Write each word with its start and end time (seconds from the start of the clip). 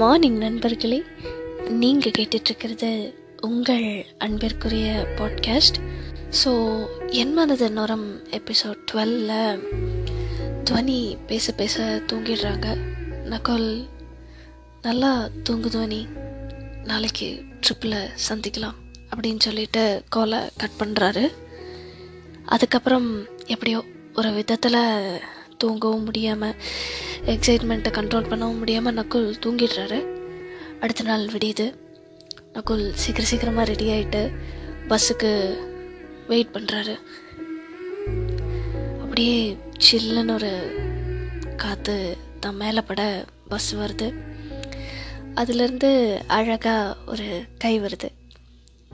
Morning 0.00 0.38
நண்பர்களே. 0.38 0.98
நீங்கள் 1.82 2.14
கேட்டுட்ருக்கிறது 2.18 2.90
உங்கள் 3.40 3.86
அன்பிற்குரிய 4.18 4.88
பாட்காஸ்ட் 5.16 5.78
ஸோ 6.40 6.52
என் 7.20 7.32
மனது 7.32 7.70
நுரம் 7.70 8.06
எபிசோட் 8.30 8.80
டுவெல்ல 8.90 9.32
துவனி 10.64 10.98
பேச 11.26 11.52
பேச 11.52 12.02
தூங்கிடுறாங்க. 12.06 12.66
நகோல் 13.24 13.68
நல்லா 14.82 15.28
தூங்கு 15.42 15.68
துவனி. 15.68 16.00
நாளைக்கு 16.84 17.28
ட்ரிப்பில் 17.62 17.98
சந்திக்கலாம் 18.28 18.78
அப்படின்னு 19.14 19.38
சொல்லிட்டு 19.38 19.84
காலை 20.08 20.38
கட் 20.56 20.78
பண்ணுறாரு 20.78 21.24
அதுக்கப்புறம் 22.44 23.10
எப்படியோ 23.46 23.84
ஒரு 24.14 24.32
விதத்தில் 24.32 24.82
தூங்கவும் 25.58 26.04
முடியாமல் 26.04 26.58
எக்ஸைட்மெண்ட்டை 27.26 27.90
கண்ட்ரோல் 27.98 28.30
பண்ணவும் 28.30 28.58
முடியாமல் 28.58 28.94
நக்குல் 28.94 29.28
தூங்கிடுறாரு. 29.46 29.98
அடுத்த 30.80 31.02
நாள் 31.02 31.26
விடியுது. 31.26 31.66
நக்குல் 32.52 32.92
சீக்கிரம் 33.02 33.30
சீக்கிரமாக 33.30 33.70
ரெடி 33.70 33.86
ஆகிட்டு 33.94 34.22
பஸ்ஸுக்கு 34.88 35.32
வெயிட் 36.28 36.54
பண்ணுறாரு 36.54 36.94
அப்படியே 39.02 39.56
சில்லுன்னு 39.86 40.34
ஒரு 40.34 40.52
காற்று 41.56 42.16
தான் 42.40 42.56
மேலே 42.56 42.80
பட 42.80 43.24
பஸ் 43.48 43.76
வருது. 43.76 44.08
அதுலேருந்து 45.34 45.90
அழகாக 46.26 46.96
ஒரு 47.06 47.42
கை 47.58 47.80
வருது. 47.80 48.08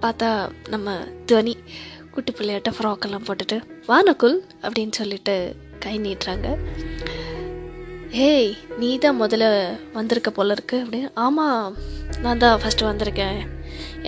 பார்த்தா 0.03 0.51
நம்ம 0.69 0.97
துவனி 1.27 1.55
குட்டி 2.11 2.33
பிள்ளையாட்ட 2.33 2.71
ஃப்ராக்கெல்லாம் 2.77 3.27
போட்டுட்டு 3.29 3.57
வா 3.87 4.03
நக்குல் 4.03 4.39
அப்படின்னு 4.63 4.95
சொல்லிட்டு 5.01 5.57
கை 5.79 5.99
நீட்டுறாங்க. 5.99 6.49
ஏய் 8.23 8.51
நீ 8.81 8.89
தான் 9.05 9.19
முதல்ல 9.21 9.45
வந்திருக்க 9.93 10.31
போல 10.31 10.55
இருக்கு 10.57 10.77
அப்படின்னு. 10.83 11.09
ஆமாம் 11.15 11.77
நான் 12.25 12.41
தான் 12.43 12.61
ஃபஸ்ட்டு 12.63 12.87
வந்திருக்கேன். 12.89 13.39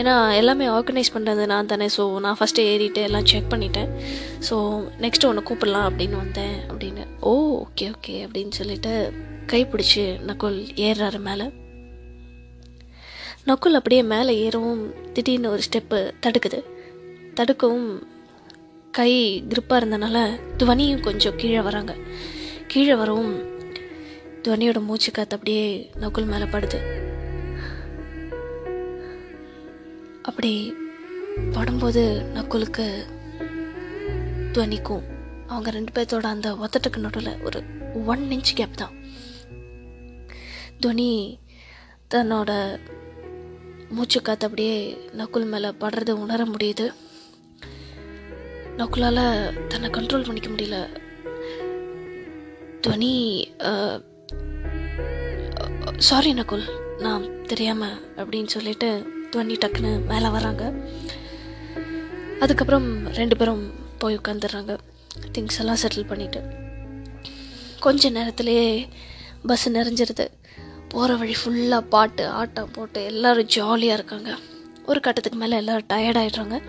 ஏன்னா 0.00 0.12
எல்லாமே 0.40 0.66
ஆர்கனைஸ் 0.74 1.12
பண்ணுறது 1.14 1.44
நான் 1.52 1.70
தானே. 1.72 1.86
ஸோ 1.96 2.02
நான் 2.24 2.38
ஃபஸ்ட்டு 2.40 2.66
ஏறிட்டு 2.72 3.00
எல்லாம் 3.08 3.26
செக் 3.30 3.48
பண்ணிட்டேன். 3.52 3.90
ஸோ 4.48 4.56
நெக்ஸ்ட்டு 5.04 5.28
ஒன்று 5.30 5.42
கூப்பிடலாம் 5.48 5.88
அப்படின்னு 5.90 6.16
வந்தேன் 6.24 6.54
அப்படின்னு. 6.68 7.06
ஓ 7.30 7.32
ஓகே 7.64 7.88
ஓகே 7.94 8.14
அப்படின்னு 8.26 8.54
சொல்லிட்டு 8.60 8.92
கை 9.52 9.62
பிடிச்சி 9.72 10.04
நக்குல் 10.28 10.60
ஏறுறாரு 10.86 11.20
மேலே. 11.28 11.48
நக்குல் 13.50 13.80
அப்படியே 13.80 14.04
மேலே 14.12 14.32
ஏறவும் 14.46 14.84
திடீர்னு 15.16 15.52
ஒரு 15.56 15.64
ஸ்டெப்பு 15.68 16.00
தடுக்குது. 16.26 16.62
தடுக்கவும் 17.41 17.91
கை 19.00 19.12
கிரிப்பாக 19.50 19.80
இருந்தனால 19.80 20.16
துவனியும் 20.60 21.04
கொஞ்சம் 21.10 21.38
கீழே 21.42 21.60
வராங்க. 21.60 21.94
கீழே 22.72 22.94
வரவும் 22.94 23.34
துவனியோட 24.47 24.80
மூச்சு 24.80 25.11
காத்து 25.12 25.34
அப்படியே 25.36 25.91
நக்குல் 26.00 26.27
மேலே 26.27 26.44
படுது. 26.44 26.78
அப்படி 30.22 30.75
படும்போது 31.53 32.03
நக்குலுக்கு 32.36 32.86
துவனிக்கும். 34.53 35.03
அவங்க 35.47 35.70
ரெண்டு 35.70 35.92
பேர்த்தோட 35.92 36.22
அந்த 36.22 36.53
ஒத்தட்டுக்கு 36.53 36.97
நடுவில் 36.97 37.42
ஒரு 37.42 37.62
ஒன் 38.06 38.22
இன்ச் 38.30 38.53
கேப் 38.55 38.77
தான். 38.77 38.94
துவனி 40.81 41.10
தன்னோட 42.14 42.78
மூச்சு 43.88 44.22
காத்து 44.22 44.47
அப்படியே 44.47 44.77
நக்குல் 45.12 45.47
மேலே 45.47 45.69
படுறத 45.69 46.10
உணர 46.10 46.44
முடியுது. 46.44 46.86
நக்குலால் 48.77 49.25
தன்னை 49.69 49.91
கண்ட்ரோல் 49.91 50.27
பண்ணிக்க 50.27 50.48
முடியல. 50.48 50.78
துவனி 52.81 53.14
சாரி 55.98 56.33
நகுல் 56.33 56.64
நான் 56.98 57.42
தெரியாமல் 57.42 58.12
அப்படின்னு 58.16 58.47
சொல்லிட்டு 58.47 58.89
துவனி 59.30 59.55
டக்குன்னு 59.58 60.06
மேலே 60.06 60.28
வராங்க 60.28 60.72
அதுக்கப்புறம் 62.41 63.06
ரெண்டு 63.06 63.36
பேரும் 63.36 63.72
போய் 63.98 64.19
உட்காந்துடுறாங்க 64.19 64.78
திங்ஸ் 65.32 65.59
எல்லாம் 65.59 65.76
செட்டில் 65.82 66.09
பண்ணிவிட்டு 66.10 66.41
கொஞ்ச 67.81 68.10
நேரத்துலேயே 68.10 68.88
பஸ் 69.47 69.70
நிறைஞ்சிருது. 69.70 70.26
போகிற 70.88 71.15
வழி 71.15 71.34
ஃபுல்லாக 71.44 71.81
பாட்டு 71.81 72.28
ஆட்டம் 72.28 72.70
போட்டு 72.70 73.04
எல்லோரும் 73.04 73.47
ஜாலியாக 73.47 73.99
இருக்காங்க. 73.99 74.37
ஒரு 74.87 75.00
கட்டத்துக்கு 75.00 75.38
மேலே 75.38 75.56
எல்லோரும் 75.56 75.87
டயர்டாகிடுறாங்க 75.93 76.62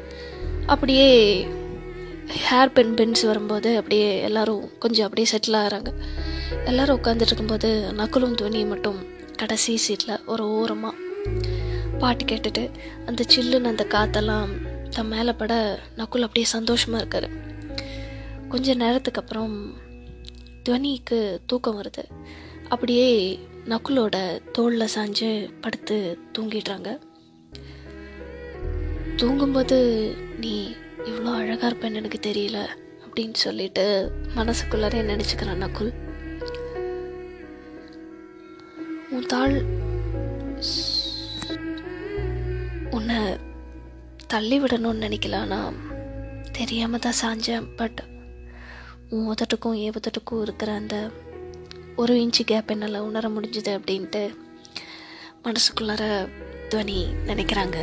அப்படியே 0.65 1.47
ஹேர் 2.49 2.73
பென் 2.73 2.93
பென்ஸ் 2.93 3.21
வரும்போது 3.21 3.75
அப்படியே 3.75 4.21
எல்லோரும் 4.21 4.77
கொஞ்சம் 4.79 5.05
அப்படியே 5.05 5.27
செட்டில் 5.33 5.61
ஆகிறாங்க. 5.61 5.93
எல்லோரும் 6.65 7.01
உட்காந்துட்டு 7.01 7.21
இருக்கும்போது 7.21 7.91
நக்குலும் 7.97 8.35
துவனியும் 8.41 8.67
மட்டும் 8.67 9.15
கடைசி 9.37 9.77
சீட்டில் 9.77 10.25
ஒரு 10.25 10.43
ஓரமாக 10.49 10.95
பாட்டு 11.99 12.23
கேட்டுட்டு 12.25 12.63
அந்த 13.05 13.23
சில்லுன்னு 13.35 13.71
அந்த 13.71 13.85
காற்றெல்லாம் 13.89 14.51
தன் 14.89 15.07
மேலே 15.07 15.31
பட 15.31 15.53
நக்குல் 15.97 16.25
அப்படியே 16.27 16.45
சந்தோஷமாக 16.45 17.01
இருக்கார். 17.03 17.29
கொஞ்ச 18.49 18.73
நேரத்துக்கு 18.73 19.21
அப்புறம் 19.21 19.55
துவனிக்கு 20.69 21.19
தூக்கம் 21.45 21.81
வருது. 21.81 22.03
அப்படியே 22.69 23.09
நக்குலோட 23.65 24.17
தோளில் 24.51 24.93
சாஞ்சு 24.95 25.29
படுத்து 25.61 26.17
தூங்கிடுறாங்க. 26.37 26.89
தூங்கும்போது 29.15 29.77
நீ 30.39 30.55
இவ்வளோ 31.05 31.33
அழகாக 31.33 31.75
இருப்பேன்னு 31.75 31.99
எனக்கு 32.01 32.19
தெரியல 32.29 32.57
அப்படின்னு 33.05 33.33
சொல்லிட்டு 33.33 33.85
மனசுக்குள்ளாரே 34.35 35.01
நினச்சிக்கிறான் 35.11 35.63
நக்குள் 35.63 35.91
தாள் 39.31 39.55
உன்னை 42.91 43.17
தள்ளி 44.27 44.59
விடணும்னு 44.61 45.03
நினைக்கல 45.05 45.37
தெரியாமல் 46.51 47.03
தான் 47.05 47.19
சாஞ்சேன். 47.21 47.67
பட் 47.75 47.99
உன் 49.09 49.33
உதட்டுக்கும் 49.33 49.73
ஏ 49.73 49.89
உதட்டுக்கும் 49.89 50.41
இருக்கிற 50.41 50.71
அந்த 50.71 51.09
ஒரு 51.95 52.13
இன்ச்சு 52.15 52.43
கேப் 52.45 52.71
என்னால் 52.71 52.99
உணர 52.99 53.29
முடிஞ்சுது 53.29 53.71
அப்படின்ட்டு 53.79 54.21
மனசுக்குள்ளார 55.43 56.03
துவனி 56.69 56.99
நினைக்கிறாங்க. 57.27 57.77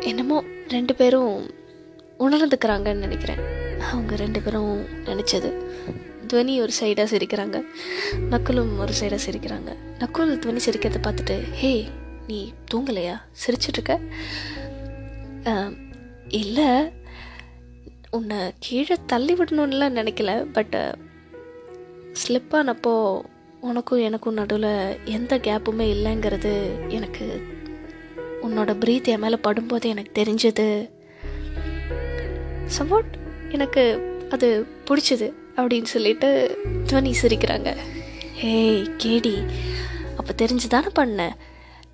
என்னமோ 0.00 0.44
ரெண்டு 0.68 0.94
பேரும் 0.94 1.50
உணர்ந்துக்கிறாங்கன்னு 2.18 3.04
நினைக்கிறேன். 3.06 3.42
அவங்க 3.90 4.16
ரெண்டு 4.16 4.40
பேரும் 4.40 4.84
நினச்சது. 5.10 5.50
துவனி 6.32 6.60
ஒரு 6.60 6.72
சைடாக 6.80 7.06
சிரிக்கிறாங்க. 7.14 7.62
நக்குலும் 8.30 8.78
ஒரு 8.78 8.92
சைடாக 9.00 9.18
சிரிக்கிறாங்க. 9.28 9.76
நக்குல் 9.98 10.38
துவனி 10.38 10.60
சிரிக்கிறத 10.66 10.94
பார்த்துட்டு 11.02 11.52
ஹே 11.52 11.88
நீ 12.26 12.52
தூங்கலையா? 12.74 13.20
சிரிச்சிட்ருக்க? 13.42 14.00
இல்லை. 16.28 17.00
உன்னை 18.10 18.52
கீழே 18.58 18.96
தள்ளி 19.06 19.34
விடணும்லாம் 19.34 19.96
நினைக்கல. 19.98 20.46
பட் 20.52 20.96
ஸ்லிப்பானப்போ 22.22 23.20
உனக்கும் 23.60 23.98
எனக்கும் 23.98 24.34
நடுவில் 24.34 24.96
எந்த 25.04 25.38
கேப்புமே 25.38 25.86
இல்லைங்கிறது 25.94 26.70
எனக்கு 26.88 27.42
உன்னோட 28.42 28.70
ப்ரீத் 28.84 29.04
என் 29.04 29.20
மேலே 29.20 29.38
படும்போது 29.44 29.84
எனக்கு 29.84 30.22
தெரிஞ்சது. 30.22 30.90
சம்வாட் 32.78 33.12
எனக்கு 33.48 33.82
அது 34.30 34.66
பிடிச்சது. 34.86 35.32
அப்படின்னு 35.56 35.90
சொல்லிட்டு 35.94 36.28
துவனி 36.86 37.12
சிரிக்கிறாங்க. 37.22 37.76
ஏய் 38.42 38.82
கேடி 38.98 39.36
அப்போ 40.16 40.44
தெரிஞ்சு 40.44 40.68
தானே 40.68 40.90
பண்ணேன் 41.00 41.34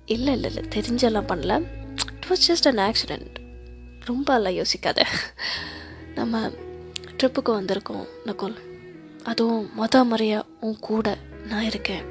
இல்லை 0.05 0.33
இல்லை 0.33 0.55
இல்லை 0.55 0.63
தெரிஞ்செல்லாம் 0.75 1.29
பண்ணல. 1.31 1.53
It 2.15 2.27
was 2.29 2.45
just 2.47 2.67
an 2.71 2.81
accident 2.87 3.37
ரொம்ப 4.05 4.35
எல்லாம் 4.35 4.53
யோசிக்காத. 4.53 4.99
நம்ம 6.15 6.51
ட்ரிப்புக்கு 7.17 7.51
வந்திருக்கோம் 7.59 8.05
நகுல். 8.25 8.55
அதுவும் 9.23 9.69
மொத 9.79 10.03
முறையாக 10.03 10.45
உன் 10.59 10.79
கூட 10.79 11.17
நான் 11.47 11.63
இருக்கேன். 11.63 12.03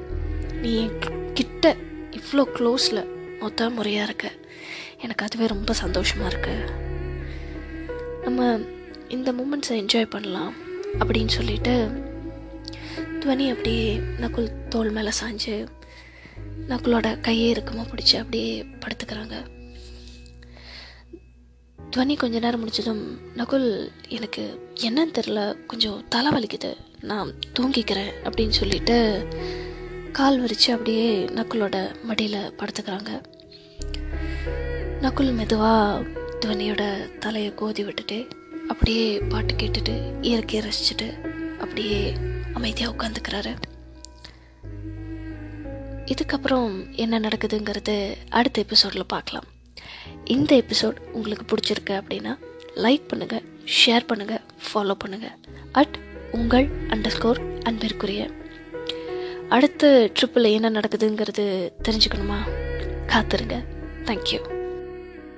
நீ 0.61 0.71
என் 0.81 0.99
கிட்ட 1.33 1.75
இவ்வளோ 2.11 2.43
க்ளோஸில் 2.57 3.03
மொத்த 3.39 3.69
முறையாக 3.69 4.05
இருக்க. 4.05 4.31
எனக்கு 5.01 5.25
அதுவே 5.25 5.45
ரொம்ப 5.47 5.73
சந்தோஷமாக 5.73 6.31
இருக்கு. 6.31 6.55
நம்ம 8.23 8.59
இந்த 9.07 9.31
மூமெண்ட்ஸை 9.31 9.75
என்ஜாய் 9.83 10.13
பண்ணலாம். 10.15 10.67
அப்படின்னு 10.97 11.27
சொல்லிட்டு 11.27 11.91
துவனி 13.19 13.49
அப்படியே 13.49 13.97
நக்குள் 13.97 14.67
தோல் 14.67 14.89
மேலே 14.89 15.09
சாஞ்சு 15.21 15.67
நக்குளோட 16.69 17.07
கையே 17.21 17.49
இருக்குமா 17.49 17.81
பிடிச்சி 17.81 18.15
அப்படியே 18.15 18.63
படுத்துக்கிறாங்க. 18.63 19.35
துவனி 21.91 22.17
கொஞ்ச 22.17 22.39
நேரம் 22.39 22.67
முடிச்சதும் 22.67 23.03
நகுல் 23.37 23.89
எனக்கு 24.07 24.71
என்னன்னு 24.75 25.15
தெரில 25.17 25.65
கொஞ்சம் 25.65 26.05
தலை 26.09 26.31
வலிக்குது 26.31 26.77
நான் 27.01 27.33
தூங்கிக்கிறேன் 27.59 28.11
அப்படின்னு 28.23 28.49
சொல்லிட்டு 28.49 29.27
கால் 30.11 30.39
விரித்து 30.39 30.71
அப்படியே 30.71 31.25
நக்குலோட 31.25 32.03
மடியில் 32.03 32.53
படுத்துக்கிறாங்க. 32.57 33.21
நக்குல் 35.01 35.33
மெதுவாக 35.33 36.05
துவனியோட 36.45 37.17
தலையை 37.17 37.53
கோதி 37.55 37.83
விட்டுட்டு 37.83 38.27
அப்படியே 38.71 39.05
பாட்டு 39.17 39.53
கேட்டுட்டு 39.53 39.93
இயற்கையை 40.21 40.61
ரசிச்சுட்டு 40.67 41.07
அப்படியே 41.59 42.13
அமைதியாக 42.53 42.93
உட்காந்துக்கிறாரு 42.95 43.53
இதுக்கப்புறம் 46.11 46.95
என்ன 46.95 47.19
நடக்குதுங்கிறது 47.19 47.95
அடுத்த 48.29 48.61
எபிசோடில் 48.61 49.11
பார்க்கலாம். 49.13 49.47
இந்த 50.25 50.51
எபிசோட் 50.55 50.99
உங்களுக்கு 51.11 51.45
பிடிச்சிருக்கு 51.51 51.93
அப்படின்னா 52.01 52.33
லைக் 52.75 53.05
பண்ணுங்கள் 53.11 53.45
ஷேர் 53.77 54.07
பண்ணுங்கள் 54.11 54.43
ஃபாலோ 54.65 54.95
பண்ணுங்கள் 55.03 55.35
அட் 55.71 55.97
உங்கள் 56.31 56.67
அண்டர் 56.87 57.15
ஸ்கோர் 57.17 57.41
அன்பிற்குரிய. 57.61 58.23
அடுத்த 59.49 60.11
ட்ரிப்பில் 60.15 60.51
என்ன 60.51 60.69
நடக்குதுங்கிறது 60.69 61.45
தெரிஞ்சுக்கணுமா? 61.83 62.39
காத்துருங்க. 63.07 63.57
தேங்க்யூ 64.05 64.41